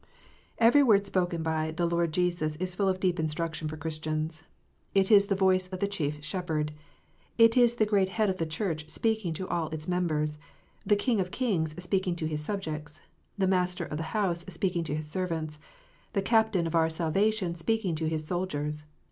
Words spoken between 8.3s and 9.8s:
the Church speaking to all